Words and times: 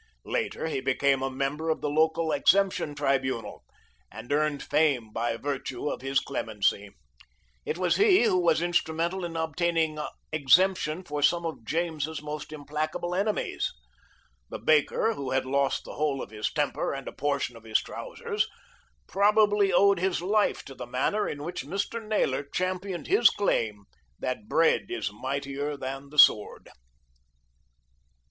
Later, 0.25 0.65
he 0.65 0.79
became 0.81 1.21
a 1.21 1.29
member 1.29 1.69
of 1.69 1.81
the 1.81 1.89
local 1.91 2.31
exemption 2.31 2.95
tribunal, 2.95 3.63
and 4.11 4.31
earned 4.33 4.63
fame 4.63 5.11
by 5.13 5.37
virtue 5.37 5.91
of 5.91 6.01
his 6.01 6.19
clemency. 6.19 6.89
It 7.67 7.77
was 7.77 7.97
he 7.97 8.23
who 8.23 8.39
was 8.39 8.63
instrumental 8.63 9.23
in 9.23 9.37
obtaining 9.37 9.99
exemption 10.33 11.03
for 11.03 11.21
some 11.21 11.45
of 11.45 11.63
James's 11.65 12.19
most 12.19 12.51
implacable 12.51 13.13
enemies. 13.13 13.71
The 14.49 14.57
baker, 14.57 15.13
who 15.13 15.29
had 15.29 15.45
lost 15.45 15.83
the 15.83 15.93
whole 15.93 16.23
of 16.23 16.31
his 16.31 16.51
temper 16.51 16.93
and 16.93 17.07
a 17.07 17.11
portion 17.11 17.55
of 17.55 17.63
his 17.63 17.77
trousers, 17.79 18.47
probably 19.05 19.71
owed 19.71 19.99
his 19.99 20.19
life 20.19 20.65
to 20.65 20.73
the 20.73 20.87
manner 20.87 21.29
in 21.29 21.43
which 21.43 21.63
Mr. 21.63 22.03
Naylor 22.03 22.41
championed 22.41 23.05
his 23.05 23.29
claim 23.29 23.83
that 24.17 24.49
bread 24.49 24.87
is 24.89 25.11
mightier 25.13 25.77
than 25.77 26.09
the 26.09 26.17
sword. 26.17 26.69